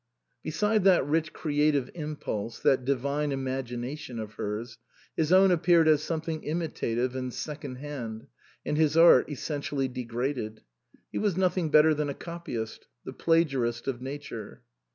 Beside 0.41 0.83
that 0.85 1.05
rich 1.05 1.31
creative 1.31 1.91
impulse, 1.93 2.57
that 2.61 2.83
divine 2.83 3.31
imagination 3.31 4.17
of 4.17 4.33
hers, 4.33 4.79
his 5.15 5.31
own 5.31 5.51
appeared 5.51 5.87
as 5.87 6.01
some 6.01 6.21
thing 6.21 6.41
imitative 6.41 7.15
and 7.15 7.31
secondhand, 7.31 8.25
and 8.65 8.77
his 8.77 8.97
art 8.97 9.29
essentially 9.29 9.87
degraded. 9.87 10.63
He 11.11 11.19
was 11.19 11.37
nothing 11.37 11.69
better 11.69 11.93
than 11.93 12.09
a 12.09 12.15
copyist, 12.15 12.87
the 13.05 13.13
plagiarist 13.13 13.87
of 13.87 14.01
nature. 14.01 14.63